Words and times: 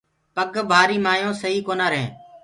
پگ 0.35 0.53
ڀآري 0.69 0.97
مآيونٚ 1.05 1.39
سئي 1.41 1.59
ڪونآ 1.67 1.85
رهينٚ۔ 1.93 2.13